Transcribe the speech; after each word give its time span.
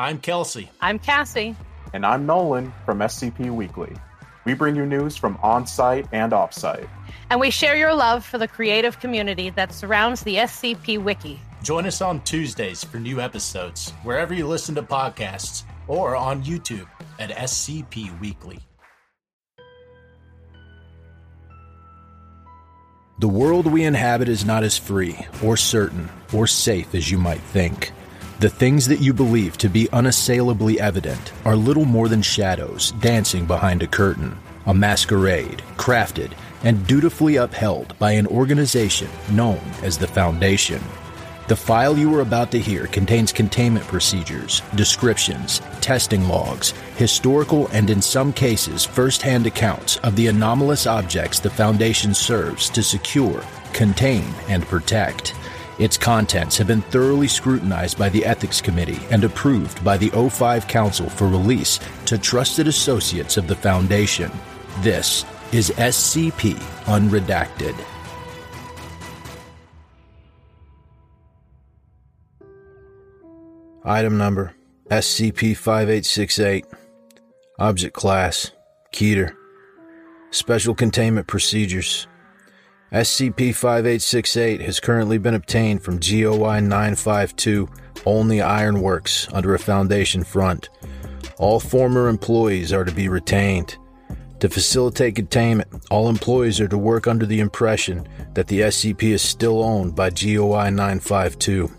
I'm 0.00 0.18
Kelsey. 0.18 0.70
I'm 0.80 0.98
Cassie. 0.98 1.54
And 1.92 2.06
I'm 2.06 2.24
Nolan 2.24 2.72
from 2.86 3.00
SCP 3.00 3.54
Weekly. 3.54 3.94
We 4.46 4.54
bring 4.54 4.74
you 4.74 4.86
news 4.86 5.14
from 5.14 5.38
on 5.42 5.66
site 5.66 6.06
and 6.10 6.32
off 6.32 6.54
site. 6.54 6.88
And 7.28 7.38
we 7.38 7.50
share 7.50 7.76
your 7.76 7.92
love 7.92 8.24
for 8.24 8.38
the 8.38 8.48
creative 8.48 8.98
community 8.98 9.50
that 9.50 9.74
surrounds 9.74 10.22
the 10.22 10.36
SCP 10.36 11.04
Wiki. 11.04 11.38
Join 11.62 11.84
us 11.84 12.00
on 12.00 12.22
Tuesdays 12.22 12.82
for 12.82 12.96
new 12.96 13.20
episodes, 13.20 13.90
wherever 14.02 14.32
you 14.32 14.46
listen 14.46 14.74
to 14.76 14.82
podcasts, 14.82 15.64
or 15.86 16.16
on 16.16 16.42
YouTube 16.44 16.88
at 17.18 17.28
SCP 17.28 18.18
Weekly. 18.20 18.58
The 23.18 23.28
world 23.28 23.66
we 23.66 23.84
inhabit 23.84 24.30
is 24.30 24.46
not 24.46 24.64
as 24.64 24.78
free, 24.78 25.18
or 25.44 25.58
certain, 25.58 26.08
or 26.32 26.46
safe 26.46 26.94
as 26.94 27.10
you 27.10 27.18
might 27.18 27.42
think. 27.42 27.92
The 28.40 28.48
things 28.48 28.86
that 28.86 29.02
you 29.02 29.12
believe 29.12 29.58
to 29.58 29.68
be 29.68 29.90
unassailably 29.92 30.80
evident 30.80 31.34
are 31.44 31.54
little 31.54 31.84
more 31.84 32.08
than 32.08 32.22
shadows 32.22 32.92
dancing 32.92 33.44
behind 33.44 33.82
a 33.82 33.86
curtain, 33.86 34.34
a 34.64 34.72
masquerade 34.72 35.62
crafted 35.76 36.32
and 36.64 36.86
dutifully 36.86 37.36
upheld 37.36 37.98
by 37.98 38.12
an 38.12 38.26
organization 38.26 39.10
known 39.30 39.60
as 39.82 39.98
the 39.98 40.06
Foundation. 40.06 40.82
The 41.48 41.56
file 41.56 41.98
you 41.98 42.14
are 42.14 42.22
about 42.22 42.50
to 42.52 42.58
hear 42.58 42.86
contains 42.86 43.30
containment 43.30 43.86
procedures, 43.88 44.62
descriptions, 44.74 45.60
testing 45.82 46.26
logs, 46.26 46.70
historical 46.96 47.68
and 47.74 47.90
in 47.90 48.00
some 48.00 48.32
cases 48.32 48.86
first-hand 48.86 49.46
accounts 49.46 49.98
of 49.98 50.16
the 50.16 50.28
anomalous 50.28 50.86
objects 50.86 51.40
the 51.40 51.50
Foundation 51.50 52.14
serves 52.14 52.70
to 52.70 52.82
secure, 52.82 53.44
contain, 53.74 54.24
and 54.48 54.64
protect. 54.64 55.34
Its 55.80 55.96
contents 55.96 56.58
have 56.58 56.66
been 56.66 56.82
thoroughly 56.82 57.26
scrutinized 57.26 57.98
by 57.98 58.10
the 58.10 58.22
Ethics 58.26 58.60
Committee 58.60 59.00
and 59.10 59.24
approved 59.24 59.82
by 59.82 59.96
the 59.96 60.10
O5 60.10 60.68
Council 60.68 61.08
for 61.08 61.26
release 61.26 61.80
to 62.04 62.18
trusted 62.18 62.68
associates 62.68 63.38
of 63.38 63.46
the 63.46 63.56
Foundation. 63.56 64.30
This 64.80 65.24
is 65.52 65.70
SCP 65.70 66.56
Unredacted. 66.84 67.74
Item 73.82 74.18
number 74.18 74.54
SCP 74.90 75.56
5868. 75.56 76.66
Object 77.58 77.94
Class 77.94 78.50
Keter. 78.92 79.34
Special 80.30 80.74
Containment 80.74 81.26
Procedures 81.26 82.06
SCP 82.92 83.54
5868 83.54 84.62
has 84.62 84.80
currently 84.80 85.16
been 85.16 85.34
obtained 85.34 85.80
from 85.80 86.00
GOI 86.00 86.58
952 86.58 87.68
Olney 88.04 88.40
Ironworks 88.40 89.28
under 89.32 89.54
a 89.54 89.60
Foundation 89.60 90.24
front. 90.24 90.70
All 91.38 91.60
former 91.60 92.08
employees 92.08 92.72
are 92.72 92.84
to 92.84 92.90
be 92.90 93.08
retained. 93.08 93.76
To 94.40 94.48
facilitate 94.48 95.14
containment, 95.14 95.68
all 95.88 96.08
employees 96.08 96.60
are 96.60 96.66
to 96.66 96.76
work 96.76 97.06
under 97.06 97.26
the 97.26 97.38
impression 97.38 98.08
that 98.34 98.48
the 98.48 98.62
SCP 98.62 99.04
is 99.04 99.22
still 99.22 99.62
owned 99.62 99.94
by 99.94 100.10
GOI 100.10 100.70
952. 100.70 101.70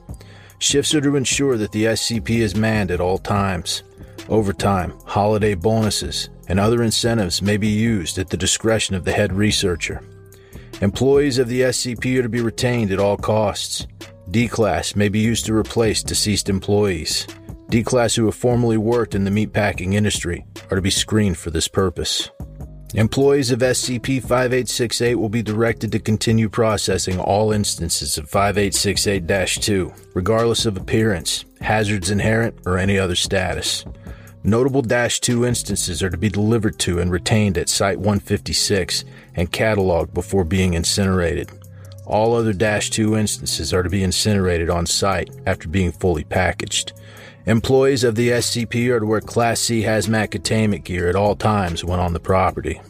Shifts 0.59 0.95
are 0.95 1.01
to 1.01 1.17
ensure 1.17 1.57
that 1.57 1.73
the 1.73 1.85
SCP 1.87 2.39
is 2.39 2.55
manned 2.55 2.89
at 2.89 3.01
all 3.01 3.17
times. 3.17 3.83
Overtime, 4.29 4.93
holiday 5.05 5.55
bonuses, 5.55 6.29
and 6.47 6.57
other 6.57 6.81
incentives 6.83 7.41
may 7.41 7.57
be 7.57 7.67
used 7.67 8.17
at 8.17 8.29
the 8.29 8.37
discretion 8.37 8.95
of 8.95 9.03
the 9.03 9.11
head 9.11 9.33
researcher. 9.33 10.01
Employees 10.81 11.37
of 11.37 11.47
the 11.47 11.61
SCP 11.61 12.17
are 12.17 12.23
to 12.23 12.29
be 12.29 12.41
retained 12.41 12.91
at 12.91 12.99
all 12.99 13.15
costs. 13.15 13.85
D 14.31 14.47
Class 14.47 14.95
may 14.95 15.09
be 15.09 15.19
used 15.19 15.45
to 15.45 15.53
replace 15.53 16.01
deceased 16.01 16.49
employees. 16.49 17.27
D 17.69 17.83
Class 17.83 18.15
who 18.15 18.25
have 18.25 18.33
formerly 18.33 18.77
worked 18.77 19.13
in 19.13 19.23
the 19.23 19.29
meatpacking 19.29 19.93
industry 19.93 20.43
are 20.71 20.75
to 20.75 20.81
be 20.81 20.89
screened 20.89 21.37
for 21.37 21.51
this 21.51 21.67
purpose. 21.67 22.31
Employees 22.95 23.51
of 23.51 23.59
SCP 23.59 24.21
5868 24.21 25.15
will 25.15 25.29
be 25.29 25.43
directed 25.43 25.91
to 25.91 25.99
continue 25.99 26.49
processing 26.49 27.19
all 27.19 27.51
instances 27.51 28.17
of 28.17 28.27
5868 28.27 29.61
2, 29.61 29.93
regardless 30.15 30.65
of 30.65 30.77
appearance, 30.77 31.45
hazards 31.61 32.09
inherent, 32.09 32.59
or 32.65 32.79
any 32.79 32.97
other 32.97 33.15
status. 33.15 33.85
Notable 34.43 34.81
Dash 34.81 35.19
2 35.19 35.45
instances 35.45 36.01
are 36.01 36.09
to 36.09 36.17
be 36.17 36.29
delivered 36.29 36.79
to 36.79 36.99
and 36.99 37.11
retained 37.11 37.59
at 37.59 37.69
Site 37.69 37.99
156 37.99 39.05
and 39.35 39.51
cataloged 39.51 40.15
before 40.15 40.43
being 40.43 40.73
incinerated. 40.73 41.51
All 42.07 42.35
other 42.35 42.51
Dash 42.51 42.89
2 42.89 43.15
instances 43.15 43.71
are 43.71 43.83
to 43.83 43.89
be 43.89 44.03
incinerated 44.03 44.69
on 44.69 44.87
site 44.87 45.29
after 45.45 45.67
being 45.67 45.91
fully 45.91 46.23
packaged. 46.23 46.93
Employees 47.45 48.03
of 48.03 48.15
the 48.15 48.29
SCP 48.29 48.89
are 48.89 48.99
to 48.99 49.05
wear 49.05 49.21
Class 49.21 49.59
C 49.59 49.83
hazmat 49.83 50.31
containment 50.31 50.85
gear 50.85 51.07
at 51.07 51.15
all 51.15 51.35
times 51.35 51.85
when 51.85 51.99
on 51.99 52.13
the 52.13 52.19
property. 52.19 52.81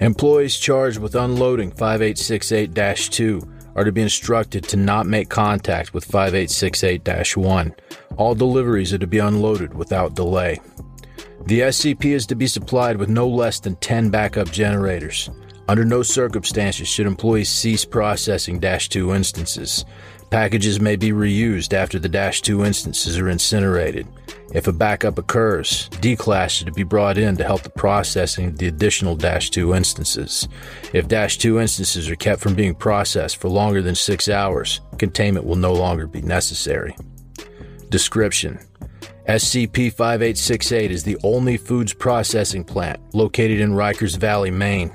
Employees 0.00 0.58
charged 0.58 0.98
with 0.98 1.14
unloading 1.14 1.70
5868 1.70 3.10
2 3.12 3.48
are 3.74 3.84
to 3.84 3.92
be 3.92 4.02
instructed 4.02 4.64
to 4.64 4.76
not 4.76 5.06
make 5.06 5.28
contact 5.28 5.94
with 5.94 6.04
5868 6.04 7.36
1. 7.36 7.74
All 8.16 8.34
deliveries 8.34 8.92
are 8.92 8.98
to 8.98 9.06
be 9.06 9.18
unloaded 9.18 9.74
without 9.74 10.14
delay. 10.14 10.60
The 11.46 11.60
SCP 11.60 12.06
is 12.06 12.26
to 12.26 12.34
be 12.34 12.46
supplied 12.46 12.96
with 12.96 13.08
no 13.08 13.26
less 13.26 13.58
than 13.58 13.76
10 13.76 14.10
backup 14.10 14.50
generators. 14.52 15.28
Under 15.68 15.84
no 15.84 16.02
circumstances 16.02 16.88
should 16.88 17.06
employees 17.06 17.48
cease 17.48 17.84
processing 17.84 18.58
Dash 18.58 18.88
2 18.88 19.14
instances. 19.14 19.84
Packages 20.32 20.80
may 20.80 20.96
be 20.96 21.10
reused 21.10 21.74
after 21.74 21.98
the 21.98 22.08
Dash 22.08 22.40
2 22.40 22.64
instances 22.64 23.18
are 23.18 23.28
incinerated. 23.28 24.08
If 24.54 24.66
a 24.66 24.72
backup 24.72 25.18
occurs, 25.18 25.90
D 26.00 26.16
class 26.16 26.56
is 26.56 26.64
to 26.64 26.72
be 26.72 26.84
brought 26.84 27.18
in 27.18 27.36
to 27.36 27.44
help 27.44 27.60
the 27.60 27.68
processing 27.68 28.46
of 28.46 28.56
the 28.56 28.66
additional 28.66 29.14
Dash 29.14 29.50
2 29.50 29.74
instances. 29.74 30.48
If 30.94 31.06
Dash 31.06 31.36
2 31.36 31.60
instances 31.60 32.08
are 32.08 32.16
kept 32.16 32.40
from 32.40 32.54
being 32.54 32.74
processed 32.74 33.36
for 33.36 33.50
longer 33.50 33.82
than 33.82 33.94
6 33.94 34.30
hours, 34.30 34.80
containment 34.96 35.44
will 35.44 35.56
no 35.56 35.74
longer 35.74 36.06
be 36.06 36.22
necessary. 36.22 36.96
Description 37.90 38.58
SCP 39.28 39.92
5868 39.92 40.90
is 40.90 41.04
the 41.04 41.18
only 41.22 41.58
foods 41.58 41.92
processing 41.92 42.64
plant 42.64 42.98
located 43.14 43.60
in 43.60 43.72
Rikers 43.72 44.16
Valley, 44.16 44.50
Maine. 44.50 44.92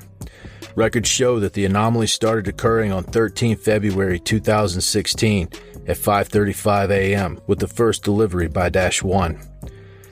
Records 0.75 1.09
show 1.09 1.39
that 1.39 1.53
the 1.53 1.65
anomaly 1.65 2.07
started 2.07 2.47
occurring 2.47 2.91
on 2.91 3.03
13 3.03 3.57
February 3.57 4.19
2016 4.19 5.49
at 5.87 5.97
5:35 5.97 6.89
a.m. 6.91 7.39
with 7.47 7.59
the 7.59 7.67
first 7.67 8.03
delivery 8.03 8.47
by 8.47 8.69
Dash 8.69 9.01
1. 9.01 9.39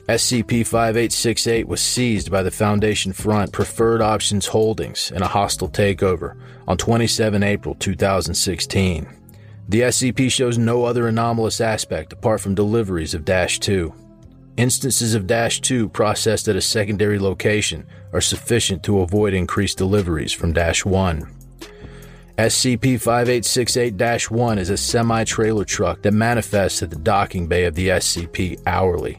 SCP-5868 0.07 1.65
was 1.65 1.81
seized 1.81 2.29
by 2.29 2.43
the 2.43 2.51
Foundation 2.51 3.11
Front 3.11 3.51
Preferred 3.51 4.01
Options 4.01 4.45
Holdings 4.45 5.09
in 5.09 5.23
a 5.23 5.27
hostile 5.27 5.69
takeover 5.69 6.39
on 6.67 6.77
27 6.77 7.41
April 7.41 7.73
2016. 7.73 9.07
The 9.67 9.81
SCP 9.81 10.31
shows 10.31 10.59
no 10.59 10.85
other 10.85 11.07
anomalous 11.07 11.59
aspect 11.59 12.13
apart 12.13 12.39
from 12.39 12.53
deliveries 12.53 13.15
of 13.15 13.25
Dash 13.25 13.59
2. 13.59 13.91
Instances 14.57 15.15
of 15.15 15.27
Dash 15.27 15.59
2 15.59 15.89
processed 15.89 16.47
at 16.47 16.55
a 16.55 16.61
secondary 16.61 17.19
location 17.19 17.85
are 18.13 18.21
sufficient 18.21 18.83
to 18.83 19.01
avoid 19.01 19.33
increased 19.33 19.77
deliveries 19.77 20.31
from 20.31 20.53
Dash 20.53 20.85
1. 20.85 21.29
SCP 22.37 22.99
5868 23.01 24.31
1 24.31 24.57
is 24.57 24.69
a 24.69 24.77
semi 24.77 25.25
trailer 25.25 25.65
truck 25.65 26.01
that 26.03 26.13
manifests 26.13 26.81
at 26.81 26.89
the 26.89 26.95
docking 26.95 27.47
bay 27.47 27.65
of 27.65 27.75
the 27.75 27.89
SCP 27.89 28.61
hourly. 28.65 29.17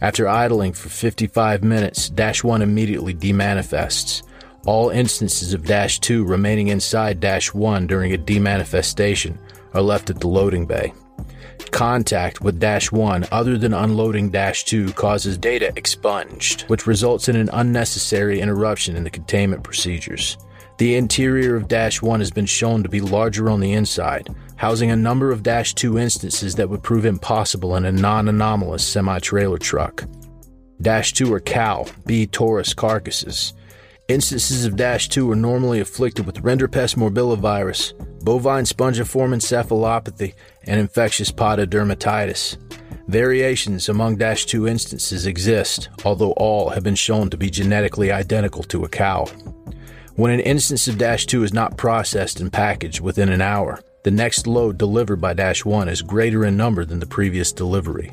After 0.00 0.26
idling 0.26 0.72
for 0.72 0.88
55 0.88 1.62
minutes, 1.62 2.08
Dash 2.08 2.42
1 2.42 2.62
immediately 2.62 3.14
demanifests. 3.14 4.22
All 4.64 4.88
instances 4.88 5.52
of 5.52 5.66
Dash 5.66 5.98
2 5.98 6.24
remaining 6.24 6.68
inside 6.68 7.20
Dash 7.20 7.52
1 7.52 7.86
during 7.86 8.14
a 8.14 8.18
demanifestation 8.18 9.36
are 9.74 9.82
left 9.82 10.08
at 10.08 10.20
the 10.20 10.28
loading 10.28 10.64
bay. 10.64 10.94
Contact 11.70 12.40
with 12.40 12.58
Dash 12.58 12.90
1 12.90 13.26
other 13.30 13.58
than 13.58 13.74
unloading 13.74 14.30
Dash 14.30 14.64
2 14.64 14.92
causes 14.94 15.38
data 15.38 15.72
expunged, 15.76 16.62
which 16.62 16.86
results 16.86 17.28
in 17.28 17.36
an 17.36 17.50
unnecessary 17.52 18.40
interruption 18.40 18.96
in 18.96 19.04
the 19.04 19.10
containment 19.10 19.62
procedures. 19.62 20.36
The 20.78 20.94
interior 20.94 21.56
of 21.56 21.68
Dash 21.68 22.00
1 22.00 22.20
has 22.20 22.30
been 22.30 22.46
shown 22.46 22.82
to 22.82 22.88
be 22.88 23.00
larger 23.00 23.50
on 23.50 23.60
the 23.60 23.72
inside, 23.72 24.28
housing 24.56 24.90
a 24.90 24.96
number 24.96 25.32
of 25.32 25.42
Dash 25.42 25.74
2 25.74 25.98
instances 25.98 26.54
that 26.54 26.70
would 26.70 26.82
prove 26.82 27.04
impossible 27.04 27.76
in 27.76 27.84
a 27.84 27.92
non 27.92 28.28
anomalous 28.28 28.86
semi 28.86 29.18
trailer 29.18 29.58
truck. 29.58 30.04
Dash 30.80 31.12
2 31.12 31.32
are 31.34 31.40
cow, 31.40 31.86
B 32.06 32.26
Taurus 32.26 32.74
carcasses. 32.74 33.54
Instances 34.06 34.64
of 34.64 34.76
Dash 34.76 35.08
2 35.08 35.30
are 35.30 35.36
normally 35.36 35.80
afflicted 35.80 36.24
with 36.24 36.42
rinderpest 36.42 36.96
morbillivirus, 36.96 37.92
bovine 38.22 38.64
spongiform 38.64 39.34
encephalopathy, 39.34 40.34
and 40.64 40.78
infectious 40.78 41.32
pododermatitis. 41.32 42.56
Variations 43.08 43.88
among 43.88 44.16
Dash 44.16 44.44
2 44.44 44.68
instances 44.68 45.26
exist, 45.26 45.88
although 46.04 46.32
all 46.32 46.70
have 46.70 46.82
been 46.82 46.94
shown 46.94 47.30
to 47.30 47.38
be 47.38 47.48
genetically 47.48 48.12
identical 48.12 48.62
to 48.64 48.84
a 48.84 48.88
cow. 48.88 49.24
When 50.16 50.30
an 50.30 50.40
instance 50.40 50.88
of 50.88 50.98
Dash 50.98 51.24
2 51.26 51.42
is 51.44 51.54
not 51.54 51.78
processed 51.78 52.40
and 52.40 52.52
packaged 52.52 53.00
within 53.00 53.28
an 53.28 53.40
hour, 53.40 53.80
the 54.04 54.10
next 54.10 54.46
load 54.46 54.76
delivered 54.76 55.20
by 55.20 55.32
Dash 55.32 55.64
1 55.64 55.88
is 55.88 56.02
greater 56.02 56.44
in 56.44 56.56
number 56.56 56.84
than 56.84 57.00
the 57.00 57.06
previous 57.06 57.52
delivery. 57.52 58.12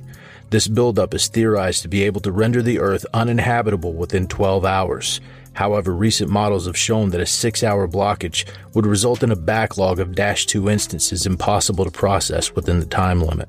This 0.49 0.67
buildup 0.67 1.13
is 1.13 1.27
theorized 1.27 1.81
to 1.81 1.87
be 1.87 2.03
able 2.03 2.21
to 2.21 2.31
render 2.31 2.61
the 2.61 2.79
Earth 2.79 3.05
uninhabitable 3.13 3.93
within 3.93 4.27
12 4.27 4.63
hours. 4.63 5.19
However, 5.55 5.95
recent 5.95 6.29
models 6.29 6.65
have 6.67 6.77
shown 6.77 7.09
that 7.11 7.21
a 7.21 7.25
six 7.25 7.63
hour 7.63 7.87
blockage 7.87 8.45
would 8.73 8.85
result 8.85 9.23
in 9.23 9.31
a 9.31 9.37
backlog 9.37 9.99
of 9.99 10.13
Dash 10.13 10.45
2 10.45 10.69
instances 10.69 11.25
impossible 11.25 11.85
to 11.85 11.91
process 11.91 12.53
within 12.53 12.81
the 12.81 12.85
time 12.85 13.21
limit. 13.21 13.47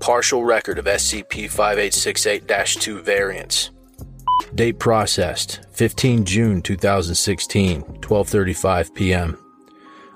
Partial 0.00 0.44
record 0.44 0.78
of 0.78 0.84
SCP 0.86 1.48
5868 1.48 2.80
2 2.80 3.02
variants. 3.02 3.70
Date 4.54 4.78
processed 4.78 5.60
15 5.72 6.24
June 6.24 6.62
2016, 6.62 7.82
12:35 7.82 8.94
p.m. 8.94 9.38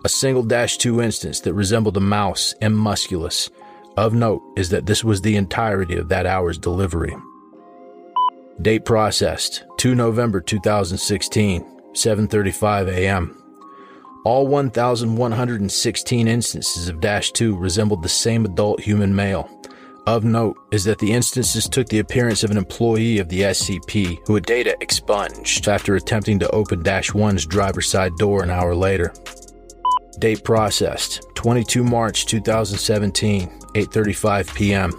A 0.04 0.08
single 0.08 0.42
Dash 0.42 0.76
2 0.78 1.00
instance 1.00 1.40
that 1.40 1.54
resembled 1.54 1.96
a 1.96 2.00
mouse 2.00 2.54
M. 2.60 2.76
musculus. 2.76 3.50
Of 3.96 4.14
note 4.14 4.42
is 4.56 4.70
that 4.70 4.86
this 4.86 5.04
was 5.04 5.20
the 5.20 5.36
entirety 5.36 5.96
of 5.96 6.08
that 6.08 6.26
hour's 6.26 6.58
delivery. 6.58 7.14
Date 8.60 8.84
processed 8.84 9.64
2 9.82 9.96
November 9.96 10.40
2016, 10.40 11.60
7:35 11.92 12.86
a.m. 12.86 13.36
All 14.24 14.46
1,116 14.46 16.28
instances 16.28 16.86
of 16.86 17.00
Dash 17.00 17.32
2 17.32 17.56
resembled 17.56 18.00
the 18.00 18.08
same 18.08 18.44
adult 18.44 18.78
human 18.78 19.12
male. 19.12 19.50
Of 20.06 20.22
note 20.22 20.56
is 20.70 20.84
that 20.84 21.00
the 21.00 21.12
instances 21.12 21.68
took 21.68 21.88
the 21.88 21.98
appearance 21.98 22.44
of 22.44 22.52
an 22.52 22.58
employee 22.58 23.18
of 23.18 23.28
the 23.28 23.40
SCP 23.40 24.20
who 24.24 24.36
had 24.36 24.46
data 24.46 24.76
expunged 24.80 25.66
after 25.66 25.96
attempting 25.96 26.38
to 26.38 26.50
open 26.50 26.84
Dash 26.84 27.10
1's 27.10 27.44
driver's 27.44 27.88
side 27.88 28.14
door 28.18 28.44
an 28.44 28.50
hour 28.50 28.76
later. 28.76 29.12
Date 30.20 30.44
processed 30.44 31.26
22 31.34 31.82
March 31.82 32.26
2017, 32.26 33.48
8:35 33.74 34.54
p.m. 34.54 34.92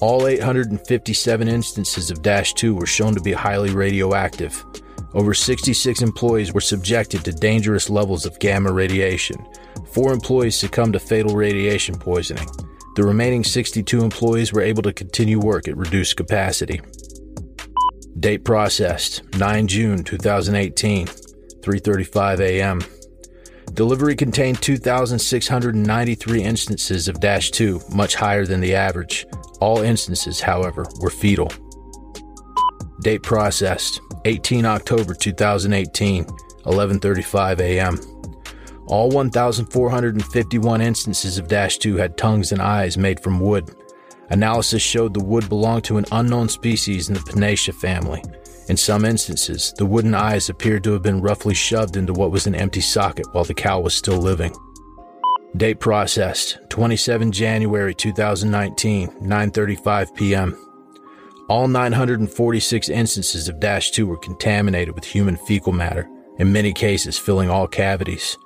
All 0.00 0.26
857 0.26 1.46
instances 1.46 2.10
of 2.10 2.22
Dash 2.22 2.54
2 2.54 2.74
were 2.74 2.86
shown 2.86 3.14
to 3.14 3.20
be 3.20 3.32
highly 3.32 3.74
radioactive. 3.74 4.64
Over 5.12 5.34
66 5.34 6.00
employees 6.00 6.54
were 6.54 6.62
subjected 6.62 7.22
to 7.24 7.32
dangerous 7.32 7.90
levels 7.90 8.24
of 8.24 8.38
gamma 8.38 8.72
radiation. 8.72 9.36
Four 9.92 10.14
employees 10.14 10.56
succumbed 10.56 10.94
to 10.94 11.00
fatal 11.00 11.36
radiation 11.36 11.96
poisoning. 11.96 12.46
The 12.96 13.04
remaining 13.04 13.44
62 13.44 14.02
employees 14.02 14.54
were 14.54 14.62
able 14.62 14.82
to 14.84 14.92
continue 14.92 15.38
work 15.38 15.68
at 15.68 15.76
reduced 15.76 16.16
capacity. 16.16 16.80
Date 18.18 18.44
processed 18.44 19.22
9 19.34 19.66
June 19.66 20.02
2018, 20.02 21.08
3:35 21.08 22.40
a.m. 22.40 22.80
Delivery 23.74 24.16
contained 24.16 24.60
2,693 24.62 26.42
instances 26.42 27.06
of 27.06 27.20
Dash 27.20 27.50
2, 27.50 27.80
much 27.92 28.14
higher 28.14 28.46
than 28.46 28.60
the 28.60 28.74
average. 28.74 29.26
All 29.60 29.82
instances, 29.82 30.40
however, 30.40 30.86
were 31.00 31.10
fetal. 31.10 31.52
Date 33.02 33.22
processed 33.22 34.00
18 34.24 34.64
October 34.66 35.14
2018, 35.14 36.24
11:35 36.24 37.60
a.m. 37.60 37.98
All 38.86 39.08
1,451 39.08 40.80
instances 40.80 41.38
of 41.38 41.48
Dash 41.48 41.78
2 41.78 41.96
had 41.96 42.16
tongues 42.16 42.52
and 42.52 42.60
eyes 42.60 42.98
made 42.98 43.20
from 43.20 43.38
wood. 43.38 43.70
Analysis 44.30 44.82
showed 44.82 45.14
the 45.14 45.24
wood 45.24 45.48
belonged 45.48 45.84
to 45.84 45.98
an 45.98 46.06
unknown 46.12 46.48
species 46.48 47.08
in 47.08 47.14
the 47.14 47.20
Pinaceae 47.20 47.74
family. 47.74 48.22
In 48.68 48.76
some 48.76 49.04
instances, 49.04 49.72
the 49.78 49.86
wooden 49.86 50.14
eyes 50.14 50.48
appeared 50.48 50.84
to 50.84 50.92
have 50.92 51.02
been 51.02 51.20
roughly 51.20 51.54
shoved 51.54 51.96
into 51.96 52.12
what 52.12 52.30
was 52.30 52.46
an 52.46 52.54
empty 52.54 52.80
socket 52.80 53.26
while 53.32 53.44
the 53.44 53.54
cow 53.54 53.80
was 53.80 53.94
still 53.94 54.18
living. 54.18 54.52
Date 55.56 55.80
processed 55.80 56.58
27 56.68 57.32
January 57.32 57.92
2019, 57.92 59.08
9:35 59.08 60.14
p.m. 60.14 60.56
All 61.48 61.66
946 61.66 62.88
instances 62.88 63.48
of 63.48 63.58
Dash 63.58 63.90
2 63.90 64.06
were 64.06 64.16
contaminated 64.16 64.94
with 64.94 65.04
human 65.04 65.36
fecal 65.36 65.72
matter, 65.72 66.08
in 66.38 66.52
many 66.52 66.72
cases 66.72 67.18
filling 67.18 67.50
all 67.50 67.66
cavities. 67.66 68.38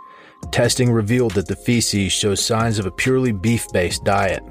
Testing 0.50 0.90
revealed 0.90 1.32
that 1.32 1.46
the 1.46 1.56
feces 1.56 2.10
shows 2.10 2.44
signs 2.44 2.78
of 2.78 2.86
a 2.86 2.90
purely 2.90 3.32
beef 3.32 3.66
based 3.72 4.04
diet. 4.04 4.42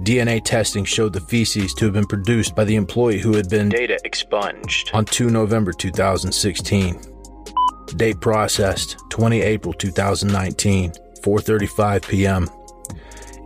DNA 0.00 0.42
testing 0.44 0.84
showed 0.84 1.14
the 1.14 1.20
feces 1.20 1.72
to 1.74 1.86
have 1.86 1.94
been 1.94 2.06
produced 2.06 2.54
by 2.54 2.64
the 2.64 2.76
employee 2.76 3.20
who 3.20 3.34
had 3.34 3.48
been 3.48 3.70
data 3.70 3.98
expunged 4.04 4.90
on 4.92 5.06
2 5.06 5.30
November 5.30 5.72
2016. 5.72 7.00
Date 7.96 8.20
processed 8.20 8.98
20 9.10 9.40
April 9.40 9.72
2019, 9.72 10.92
4:35 11.22 12.08
p.m. 12.08 12.48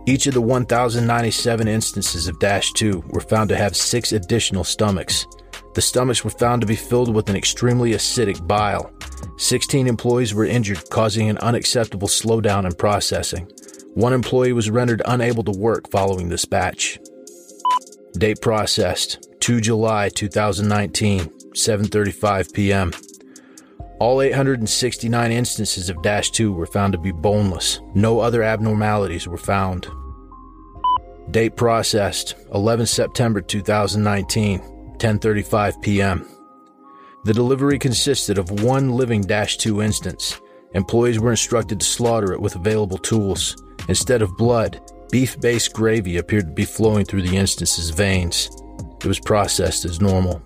Each 0.05 0.25
of 0.25 0.33
the 0.33 0.41
1097 0.41 1.67
instances 1.67 2.27
of 2.27 2.39
Dash 2.39 2.71
2 2.73 3.03
were 3.09 3.19
found 3.19 3.49
to 3.49 3.57
have 3.57 3.75
6 3.75 4.11
additional 4.13 4.63
stomachs. 4.63 5.27
The 5.73 5.81
stomachs 5.81 6.23
were 6.23 6.29
found 6.29 6.61
to 6.61 6.67
be 6.67 6.75
filled 6.75 7.13
with 7.13 7.29
an 7.29 7.35
extremely 7.35 7.91
acidic 7.91 8.47
bile. 8.47 8.91
16 9.37 9.85
employees 9.85 10.33
were 10.33 10.45
injured, 10.45 10.89
causing 10.89 11.29
an 11.29 11.37
unacceptable 11.39 12.07
slowdown 12.07 12.65
in 12.65 12.73
processing. 12.73 13.51
One 13.93 14.13
employee 14.13 14.53
was 14.53 14.69
rendered 14.69 15.01
unable 15.05 15.43
to 15.43 15.51
work 15.51 15.91
following 15.91 16.29
this 16.29 16.45
batch. 16.45 16.99
Date 18.17 18.41
processed 18.41 19.27
2 19.41 19.61
July 19.61 20.09
2019, 20.09 21.25
7:35 21.53 22.53
p.m. 22.53 22.91
All 23.99 24.21
869 24.21 25.31
instances 25.31 25.89
of 25.89 26.03
Dash 26.03 26.29
2 26.29 26.53
were 26.53 26.67
found 26.67 26.93
to 26.93 26.99
be 26.99 27.11
boneless. 27.11 27.81
No 27.95 28.19
other 28.19 28.43
abnormalities 28.43 29.27
were 29.27 29.37
found. 29.37 29.87
Date 31.31 31.55
processed 31.55 32.35
11 32.53 32.85
September 32.85 33.41
2019, 33.41 34.59
10:35 34.99 35.81
p.m. 35.81 36.27
The 37.25 37.33
delivery 37.33 37.79
consisted 37.79 38.37
of 38.37 38.63
one 38.63 38.91
living 38.91 39.21
Dash 39.21 39.57
2 39.57 39.81
instance. 39.81 40.39
Employees 40.73 41.19
were 41.19 41.31
instructed 41.31 41.79
to 41.79 41.85
slaughter 41.85 42.31
it 42.33 42.41
with 42.41 42.55
available 42.55 42.99
tools. 42.99 43.55
Instead 43.89 44.21
of 44.21 44.37
blood, 44.37 44.79
beef 45.11 45.39
based 45.41 45.73
gravy 45.73 46.17
appeared 46.17 46.45
to 46.45 46.53
be 46.53 46.65
flowing 46.65 47.03
through 47.03 47.23
the 47.23 47.35
instance's 47.35 47.89
veins. 47.89 48.49
It 49.01 49.07
was 49.07 49.19
processed 49.19 49.85
as 49.85 49.99
normal. 49.99 50.41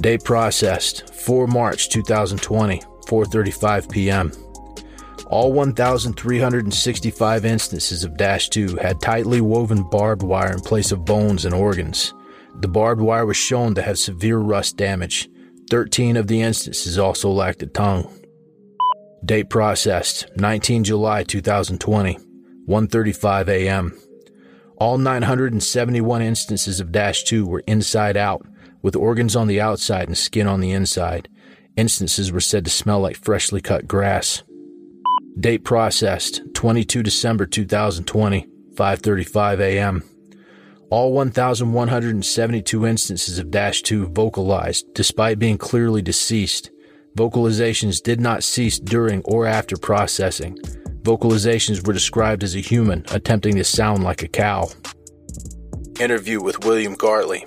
Date 0.00 0.24
processed 0.24 1.11
4 1.22 1.46
March 1.46 1.88
2020, 1.88 2.80
4:35 3.06 3.90
p.m. 3.90 4.32
All 5.28 5.52
1,365 5.52 7.44
instances 7.44 8.04
of 8.04 8.16
Dash 8.16 8.48
2 8.48 8.76
had 8.76 9.00
tightly 9.00 9.40
woven 9.40 9.88
barbed 9.88 10.22
wire 10.22 10.52
in 10.52 10.60
place 10.60 10.90
of 10.92 11.04
bones 11.04 11.44
and 11.44 11.54
organs. 11.54 12.12
The 12.60 12.68
barbed 12.68 13.00
wire 13.00 13.24
was 13.24 13.36
shown 13.36 13.74
to 13.76 13.82
have 13.82 13.98
severe 13.98 14.38
rust 14.38 14.76
damage. 14.76 15.28
13 15.70 16.16
of 16.16 16.26
the 16.26 16.42
instances 16.42 16.98
also 16.98 17.30
lacked 17.30 17.62
a 17.62 17.66
tongue. 17.66 18.12
Date 19.24 19.48
processed 19.48 20.26
19 20.36 20.84
July 20.84 21.22
2020, 21.22 22.18
1:35 22.68 23.48
a.m. 23.48 23.98
All 24.76 24.98
971 24.98 26.20
instances 26.20 26.80
of 26.80 26.90
Dash 26.90 27.22
2 27.22 27.46
were 27.46 27.62
inside 27.68 28.16
out, 28.16 28.44
with 28.82 28.96
organs 28.96 29.34
on 29.34 29.46
the 29.46 29.60
outside 29.60 30.08
and 30.08 30.18
skin 30.18 30.46
on 30.46 30.60
the 30.60 30.72
inside. 30.72 31.28
Instances 31.76 32.30
were 32.30 32.40
said 32.40 32.64
to 32.64 32.70
smell 32.70 33.00
like 33.00 33.16
freshly 33.16 33.60
cut 33.60 33.88
grass. 33.88 34.42
Date 35.38 35.64
processed 35.64 36.42
22 36.54 37.02
December 37.02 37.46
2020, 37.46 38.46
5:35 38.74 39.60
a.m. 39.60 40.02
All 40.90 41.12
1,172 41.12 42.86
instances 42.86 43.38
of 43.38 43.50
Dash 43.50 43.80
2 43.80 44.08
vocalized 44.08 44.92
despite 44.94 45.38
being 45.38 45.56
clearly 45.56 46.02
deceased. 46.02 46.70
Vocalizations 47.16 48.02
did 48.02 48.20
not 48.20 48.44
cease 48.44 48.78
during 48.78 49.22
or 49.24 49.46
after 49.46 49.76
processing. 49.76 50.58
Vocalizations 51.02 51.86
were 51.86 51.94
described 51.94 52.44
as 52.44 52.54
a 52.54 52.60
human 52.60 53.04
attempting 53.10 53.56
to 53.56 53.64
sound 53.64 54.04
like 54.04 54.22
a 54.22 54.28
cow. 54.28 54.68
Interview 55.98 56.42
with 56.42 56.64
William 56.64 56.94
Gartley. 56.94 57.44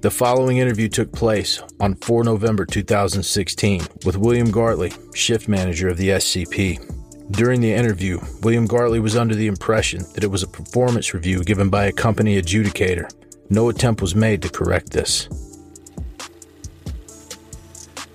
The 0.00 0.12
following 0.12 0.58
interview 0.58 0.88
took 0.88 1.10
place 1.10 1.60
on 1.80 1.96
4 1.96 2.22
November 2.22 2.64
2016 2.64 3.80
with 4.06 4.16
William 4.16 4.48
Gartley, 4.52 4.92
shift 5.12 5.48
manager 5.48 5.88
of 5.88 5.96
the 5.96 6.10
SCP. 6.10 7.32
During 7.32 7.60
the 7.60 7.74
interview, 7.74 8.20
William 8.44 8.68
Gartley 8.68 9.00
was 9.00 9.16
under 9.16 9.34
the 9.34 9.48
impression 9.48 10.04
that 10.14 10.22
it 10.22 10.30
was 10.30 10.44
a 10.44 10.46
performance 10.46 11.14
review 11.14 11.42
given 11.42 11.68
by 11.68 11.86
a 11.86 11.92
company 11.92 12.40
adjudicator. 12.40 13.10
No 13.50 13.70
attempt 13.70 14.00
was 14.00 14.14
made 14.14 14.40
to 14.42 14.48
correct 14.48 14.90
this. 14.92 15.28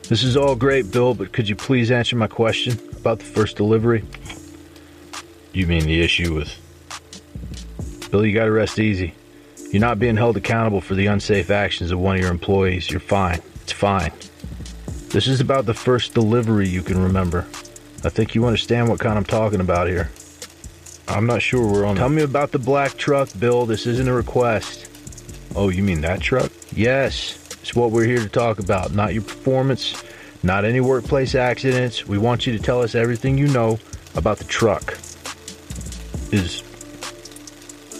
This 0.07 0.23
is 0.23 0.37
all 0.37 0.55
great, 0.55 0.89
Bill, 0.89 1.13
but 1.13 1.33
could 1.33 1.49
you 1.49 1.57
please 1.57 1.91
answer 1.91 2.15
my 2.15 2.27
question 2.27 2.79
about 2.95 3.19
the 3.19 3.25
first 3.25 3.57
delivery? 3.57 4.05
You 5.51 5.67
mean 5.67 5.83
the 5.83 6.01
issue 6.01 6.33
with. 6.33 8.09
Bill, 8.09 8.25
you 8.25 8.33
gotta 8.33 8.51
rest 8.51 8.79
easy. 8.79 9.15
You're 9.73 9.81
not 9.81 9.97
being 9.97 10.17
held 10.17 10.37
accountable 10.37 10.81
for 10.81 10.93
the 10.93 11.07
unsafe 11.07 11.49
actions 11.49 11.89
of 11.89 11.97
one 11.97 12.15
of 12.15 12.21
your 12.21 12.29
employees. 12.29 12.91
You're 12.91 12.99
fine. 12.99 13.41
It's 13.63 13.71
fine. 13.71 14.11
This 15.09 15.25
is 15.25 15.41
about 15.41 15.65
the 15.65 15.73
first 15.73 16.13
delivery 16.13 16.67
you 16.69 16.83
can 16.83 17.01
remember. 17.01 17.47
I 18.03 18.09
think 18.09 18.35
you 18.35 18.45
understand 18.45 18.87
what 18.87 18.99
kind 18.99 19.17
I'm 19.17 19.23
talking 19.25 19.61
about 19.61 19.87
here. 19.87 20.11
I'm 21.07 21.25
not 21.25 21.41
sure 21.41 21.65
we're 21.65 21.85
on. 21.85 21.95
Tell 21.95 22.07
me 22.07 22.21
about 22.21 22.51
the 22.51 22.59
black 22.59 22.97
truck, 22.97 23.29
Bill. 23.39 23.65
This 23.65 23.87
isn't 23.87 24.07
a 24.07 24.13
request. 24.13 24.87
Oh, 25.55 25.69
you 25.69 25.81
mean 25.81 26.01
that 26.01 26.21
truck? 26.21 26.51
Yes. 26.75 27.39
It's 27.63 27.73
what 27.73 27.89
we're 27.89 28.05
here 28.05 28.19
to 28.19 28.29
talk 28.29 28.59
about, 28.59 28.93
not 28.93 29.15
your 29.15 29.23
performance, 29.23 30.03
not 30.43 30.65
any 30.65 30.81
workplace 30.81 31.33
accidents. 31.33 32.07
We 32.07 32.19
want 32.19 32.45
you 32.45 32.55
to 32.55 32.59
tell 32.63 32.83
us 32.83 32.93
everything 32.93 33.39
you 33.39 33.47
know 33.47 33.79
about 34.13 34.37
the 34.37 34.43
truck. 34.43 34.99
Is 36.31 36.61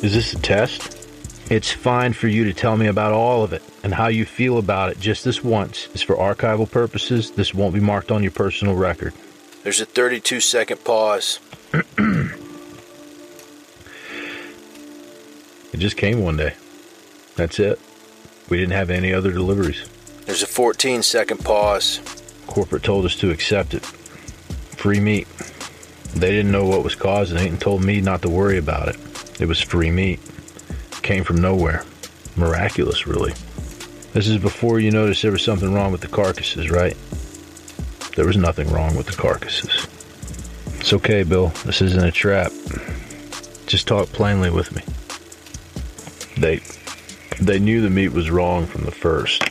is 0.03 0.13
this 0.13 0.33
a 0.33 0.39
test? 0.39 0.92
It's 1.49 1.71
fine 1.71 2.13
for 2.13 2.27
you 2.27 2.45
to 2.45 2.53
tell 2.53 2.77
me 2.77 2.87
about 2.87 3.11
all 3.11 3.43
of 3.43 3.53
it 3.53 3.61
and 3.83 3.93
how 3.93 4.07
you 4.07 4.25
feel 4.25 4.57
about 4.57 4.91
it 4.91 4.99
just 4.99 5.25
this 5.25 5.43
once. 5.43 5.89
It's 5.93 6.01
for 6.01 6.15
archival 6.15 6.69
purposes. 6.69 7.31
This 7.31 7.53
won't 7.53 7.73
be 7.73 7.79
marked 7.79 8.11
on 8.11 8.23
your 8.23 8.31
personal 8.31 8.75
record. 8.75 9.13
There's 9.63 9.81
a 9.81 9.85
32 9.85 10.39
second 10.39 10.83
pause. 10.83 11.39
it 11.73 12.29
just 15.77 15.97
came 15.97 16.23
one 16.23 16.37
day. 16.37 16.55
That's 17.35 17.59
it. 17.59 17.79
We 18.49 18.57
didn't 18.57 18.73
have 18.73 18.89
any 18.89 19.13
other 19.13 19.31
deliveries. 19.31 19.87
There's 20.25 20.43
a 20.43 20.47
14 20.47 21.03
second 21.03 21.39
pause. 21.39 21.99
Corporate 22.47 22.83
told 22.83 23.05
us 23.05 23.15
to 23.17 23.31
accept 23.31 23.73
it. 23.73 23.85
Free 23.85 24.99
meat. 24.99 25.27
They 26.15 26.31
didn't 26.31 26.51
know 26.51 26.65
what 26.65 26.83
was 26.83 26.95
causing 26.95 27.37
it 27.37 27.47
and 27.47 27.59
told 27.59 27.83
me 27.83 27.99
not 27.99 28.21
to 28.21 28.29
worry 28.29 28.57
about 28.57 28.89
it. 28.89 28.97
It 29.41 29.47
was 29.47 29.59
free 29.59 29.91
meat. 29.91 30.19
Came 31.03 31.23
from 31.23 31.41
nowhere. 31.41 31.85
Miraculous, 32.35 33.05
really. 33.05 33.33
This 34.13 34.27
is 34.27 34.37
before 34.37 34.79
you 34.79 34.89
noticed 34.89 35.21
there 35.21 35.31
was 35.31 35.43
something 35.43 35.73
wrong 35.73 35.91
with 35.91 36.01
the 36.01 36.07
carcasses, 36.07 36.71
right? 36.71 36.97
There 38.15 38.25
was 38.25 38.37
nothing 38.37 38.71
wrong 38.71 38.95
with 38.95 39.07
the 39.07 39.13
carcasses. 39.13 39.87
It's 40.79 40.93
okay, 40.93 41.23
Bill. 41.23 41.49
This 41.65 41.81
isn't 41.81 42.03
a 42.03 42.11
trap. 42.11 42.51
Just 43.67 43.87
talk 43.87 44.07
plainly 44.09 44.49
with 44.49 44.75
me. 44.75 44.83
They 46.39 46.61
they 47.43 47.59
knew 47.59 47.81
the 47.81 47.89
meat 47.89 48.13
was 48.13 48.29
wrong 48.29 48.65
from 48.65 48.85
the 48.85 48.91
first, 48.91 49.43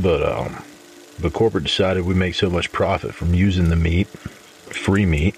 but 0.00 0.22
um, 0.22 0.62
but 1.20 1.32
corporate 1.32 1.64
decided 1.64 2.04
we 2.04 2.14
make 2.14 2.34
so 2.34 2.50
much 2.50 2.72
profit 2.72 3.14
from 3.14 3.34
using 3.34 3.68
the 3.68 3.76
meat, 3.76 4.08
free 4.08 5.06
meat, 5.06 5.36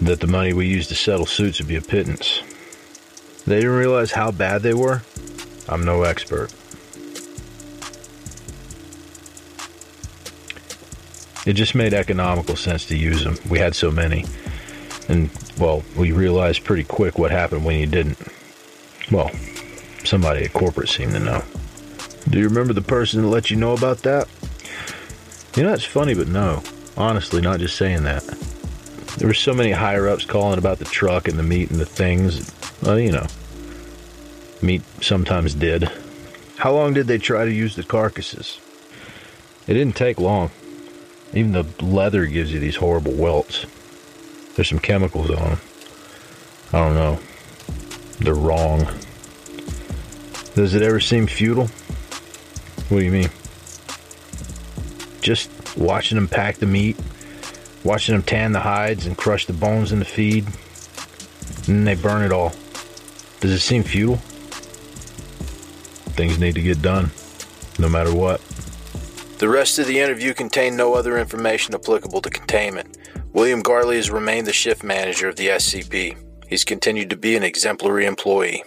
that 0.00 0.20
the 0.20 0.26
money 0.26 0.52
we 0.52 0.66
used 0.66 0.88
to 0.88 0.94
settle 0.94 1.26
suits 1.26 1.58
would 1.60 1.68
be 1.68 1.76
a 1.76 1.82
pittance. 1.82 2.42
They 3.46 3.56
didn't 3.56 3.76
realize 3.76 4.10
how 4.10 4.32
bad 4.32 4.62
they 4.62 4.74
were. 4.74 5.02
I'm 5.68 5.84
no 5.84 6.02
expert. 6.02 6.52
It 11.46 11.52
just 11.52 11.76
made 11.76 11.94
economical 11.94 12.56
sense 12.56 12.86
to 12.86 12.96
use 12.96 13.22
them. 13.22 13.38
We 13.48 13.60
had 13.60 13.76
so 13.76 13.92
many. 13.92 14.24
And, 15.08 15.30
well, 15.58 15.84
we 15.96 16.10
realized 16.10 16.64
pretty 16.64 16.82
quick 16.82 17.18
what 17.18 17.30
happened 17.30 17.64
when 17.64 17.78
you 17.78 17.86
didn't. 17.86 18.18
Well, 19.12 19.30
somebody 20.02 20.44
at 20.44 20.52
corporate 20.52 20.88
seemed 20.88 21.12
to 21.12 21.20
know. 21.20 21.44
Do 22.28 22.40
you 22.40 22.48
remember 22.48 22.72
the 22.72 22.82
person 22.82 23.22
that 23.22 23.28
let 23.28 23.48
you 23.48 23.56
know 23.56 23.74
about 23.74 23.98
that? 23.98 24.26
You 25.56 25.62
know, 25.62 25.72
it's 25.72 25.84
funny, 25.84 26.14
but 26.14 26.26
no. 26.26 26.64
Honestly, 26.96 27.40
not 27.40 27.60
just 27.60 27.76
saying 27.76 28.02
that. 28.02 28.24
There 29.18 29.28
were 29.28 29.34
so 29.34 29.54
many 29.54 29.70
higher 29.70 30.08
ups 30.08 30.24
calling 30.24 30.58
about 30.58 30.78
the 30.78 30.84
truck 30.84 31.28
and 31.28 31.38
the 31.38 31.44
meat 31.44 31.70
and 31.70 31.78
the 31.78 31.86
things. 31.86 32.50
Well, 32.82 32.98
you 33.00 33.12
know, 33.12 33.26
meat 34.62 34.82
sometimes 35.00 35.54
did. 35.54 35.90
How 36.56 36.72
long 36.72 36.94
did 36.94 37.06
they 37.06 37.18
try 37.18 37.44
to 37.44 37.52
use 37.52 37.76
the 37.76 37.82
carcasses? 37.82 38.58
It 39.66 39.74
didn't 39.74 39.96
take 39.96 40.18
long. 40.18 40.50
Even 41.34 41.52
the 41.52 41.66
leather 41.84 42.26
gives 42.26 42.52
you 42.52 42.60
these 42.60 42.76
horrible 42.76 43.12
welts. 43.12 43.66
There's 44.54 44.68
some 44.68 44.78
chemicals 44.78 45.30
on 45.30 45.36
them. 45.36 45.60
I 46.72 46.78
don't 46.78 46.94
know. 46.94 47.18
They're 48.20 48.34
wrong. 48.34 48.86
Does 50.54 50.74
it 50.74 50.82
ever 50.82 51.00
seem 51.00 51.26
futile? 51.26 51.66
What 52.88 53.00
do 53.00 53.04
you 53.04 53.10
mean? 53.10 53.30
Just 55.20 55.50
watching 55.76 56.16
them 56.16 56.28
pack 56.28 56.56
the 56.56 56.66
meat, 56.66 56.96
watching 57.84 58.14
them 58.14 58.22
tan 58.22 58.52
the 58.52 58.60
hides 58.60 59.06
and 59.06 59.18
crush 59.18 59.46
the 59.46 59.52
bones 59.52 59.92
in 59.92 59.98
the 59.98 60.04
feed, 60.04 60.46
and 60.46 61.76
then 61.76 61.84
they 61.84 61.94
burn 61.94 62.22
it 62.22 62.32
all. 62.32 62.52
Does 63.40 63.52
it 63.52 63.60
seem 63.60 63.82
futile? 63.82 64.16
Things 66.16 66.38
need 66.38 66.54
to 66.54 66.62
get 66.62 66.80
done, 66.80 67.10
no 67.78 67.88
matter 67.88 68.14
what. 68.14 68.40
The 69.38 69.48
rest 69.48 69.78
of 69.78 69.86
the 69.86 70.00
interview 70.00 70.32
contained 70.32 70.76
no 70.76 70.94
other 70.94 71.18
information 71.18 71.74
applicable 71.74 72.22
to 72.22 72.30
containment. 72.30 72.96
William 73.34 73.62
Gartley 73.62 73.96
has 73.96 74.10
remained 74.10 74.46
the 74.46 74.52
shift 74.52 74.82
manager 74.82 75.28
of 75.28 75.36
the 75.36 75.48
SCP. 75.48 76.16
He's 76.48 76.64
continued 76.64 77.10
to 77.10 77.16
be 77.16 77.36
an 77.36 77.42
exemplary 77.42 78.06
employee. 78.06 78.64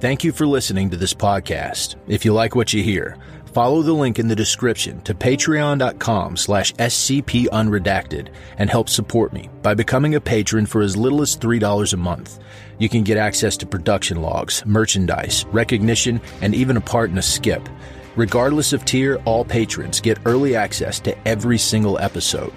Thank 0.00 0.24
you 0.24 0.32
for 0.32 0.46
listening 0.46 0.88
to 0.90 0.96
this 0.96 1.12
podcast. 1.12 1.96
If 2.06 2.24
you 2.24 2.32
like 2.32 2.54
what 2.54 2.72
you 2.72 2.82
hear, 2.82 3.18
follow 3.52 3.82
the 3.82 3.92
link 3.92 4.18
in 4.18 4.28
the 4.28 4.36
description 4.36 5.00
to 5.02 5.14
patreon.com 5.14 6.36
slash 6.36 6.72
scpunredacted 6.74 8.28
and 8.58 8.70
help 8.70 8.88
support 8.88 9.32
me 9.32 9.48
by 9.62 9.74
becoming 9.74 10.14
a 10.14 10.20
patron 10.20 10.66
for 10.66 10.82
as 10.82 10.96
little 10.96 11.20
as 11.22 11.36
$3 11.36 11.92
a 11.92 11.96
month. 11.96 12.38
You 12.78 12.88
can 12.88 13.02
get 13.02 13.18
access 13.18 13.56
to 13.58 13.66
production 13.66 14.22
logs, 14.22 14.64
merchandise, 14.64 15.44
recognition, 15.52 16.20
and 16.40 16.54
even 16.54 16.76
a 16.76 16.80
part 16.80 17.10
in 17.10 17.18
a 17.18 17.22
skip. 17.22 17.68
Regardless 18.16 18.72
of 18.72 18.84
tier, 18.84 19.20
all 19.24 19.44
patrons 19.44 20.00
get 20.00 20.18
early 20.24 20.56
access 20.56 20.98
to 21.00 21.28
every 21.28 21.58
single 21.58 21.98
episode. 21.98 22.52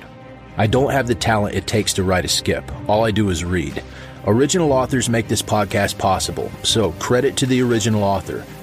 I 0.58 0.68
don't 0.68 0.92
have 0.92 1.08
the 1.08 1.16
talent 1.16 1.56
it 1.56 1.68
takes 1.68 1.94
to 1.94 2.04
write 2.04 2.26
a 2.26 2.30
skip. 2.30 2.64
All 2.88 3.06
I 3.06 3.12
do 3.12 3.30
is 3.30 3.44
read. 3.44 3.84
Original 4.26 4.72
authors 4.72 5.10
make 5.10 5.28
this 5.28 5.42
podcast 5.42 5.98
possible, 5.98 6.50
so 6.64 6.92
credit 6.94 7.36
to 7.38 7.46
the 7.46 7.62
original 7.62 8.04
author. 8.04 8.46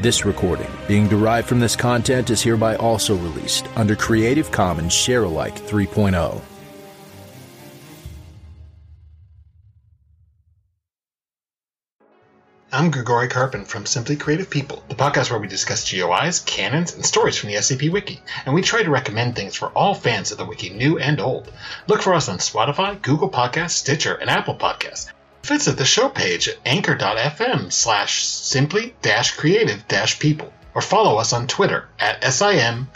This 0.00 0.24
recording, 0.24 0.70
being 0.86 1.08
derived 1.08 1.48
from 1.48 1.58
this 1.58 1.74
content, 1.74 2.30
is 2.30 2.40
hereby 2.40 2.76
also 2.76 3.16
released 3.16 3.66
under 3.74 3.96
Creative 3.96 4.48
Commons 4.48 4.92
Sharealike 4.92 5.58
3.0. 5.58 6.40
I'm 12.70 12.92
Grigori 12.92 13.26
Karpin 13.26 13.66
from 13.66 13.86
Simply 13.86 14.14
Creative 14.14 14.48
People, 14.48 14.84
the 14.88 14.94
podcast 14.94 15.32
where 15.32 15.40
we 15.40 15.48
discuss 15.48 15.90
GOIs, 15.90 16.44
canons, 16.44 16.94
and 16.94 17.04
stories 17.04 17.36
from 17.36 17.48
the 17.48 17.56
SCP 17.56 17.90
Wiki, 17.90 18.20
and 18.46 18.54
we 18.54 18.62
try 18.62 18.84
to 18.84 18.90
recommend 18.90 19.34
things 19.34 19.56
for 19.56 19.70
all 19.70 19.94
fans 19.94 20.30
of 20.30 20.38
the 20.38 20.44
Wiki, 20.44 20.70
new 20.70 20.98
and 21.00 21.20
old. 21.20 21.50
Look 21.88 22.02
for 22.02 22.14
us 22.14 22.28
on 22.28 22.38
Spotify, 22.38 23.02
Google 23.02 23.30
Podcasts, 23.30 23.70
Stitcher, 23.70 24.14
and 24.14 24.30
Apple 24.30 24.54
Podcasts. 24.54 25.10
Visit 25.48 25.78
the 25.78 25.84
show 25.86 26.10
page 26.10 26.46
at 26.46 26.58
anchor.fm 26.66 27.72
slash 27.72 28.22
simply 28.22 28.94
dash 29.00 29.34
creative 29.34 29.88
dash 29.88 30.18
people, 30.18 30.52
or 30.74 30.82
follow 30.82 31.16
us 31.16 31.32
on 31.32 31.46
Twitter 31.46 31.88
at 31.98 32.22
S-I-M-C-R-E-A-T. 32.22 32.92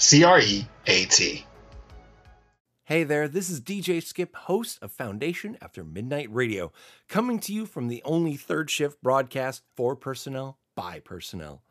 Hey 2.85 3.05
there, 3.05 3.27
this 3.27 3.49
is 3.49 3.63
DJ 3.63 4.03
Skip, 4.03 4.37
host 4.37 4.79
of 4.83 4.93
Foundation 4.93 5.57
After 5.63 5.83
Midnight 5.83 6.31
Radio, 6.31 6.73
coming 7.09 7.39
to 7.39 7.55
you 7.55 7.65
from 7.65 7.89
the 7.89 8.03
only 8.05 8.37
third 8.37 8.69
shift 8.69 9.03
broadcast 9.03 9.63
for 9.75 9.97
personnel 9.97 10.59
by 10.75 11.01
personnel. 11.01 11.63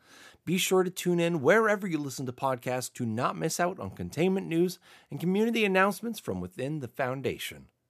Be 0.44 0.58
sure 0.58 0.82
to 0.82 0.90
tune 0.90 1.20
in 1.20 1.42
wherever 1.42 1.86
you 1.86 1.98
listen 1.98 2.26
to 2.26 2.32
podcasts 2.32 2.92
to 2.94 3.06
not 3.06 3.38
miss 3.38 3.60
out 3.60 3.78
on 3.78 3.90
containment 3.90 4.48
news 4.48 4.80
and 5.12 5.20
community 5.20 5.64
announcements 5.64 6.18
from 6.18 6.40
within 6.40 6.80
the 6.80 6.88
Foundation. 6.88 7.68